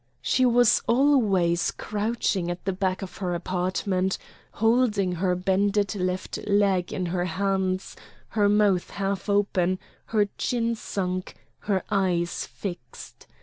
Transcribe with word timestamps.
She 0.23 0.47
was 0.47 0.81
almost 0.87 1.11
always 1.29 1.69
crouching 1.69 2.49
at 2.49 2.65
the 2.65 2.73
back 2.73 3.03
of 3.03 3.17
her 3.17 3.35
apartment, 3.35 4.17
holding 4.53 5.11
her 5.11 5.35
bended 5.35 5.93
left 5.93 6.39
leg 6.47 6.91
in 6.91 7.05
her 7.05 7.25
hands, 7.25 7.95
her 8.29 8.49
mouth 8.49 8.89
half 8.89 9.29
open, 9.29 9.77
her 10.05 10.27
chin 10.39 10.73
sunk, 10.73 11.35
her 11.59 11.83
eye 11.91 12.25
fixed. 12.25 13.27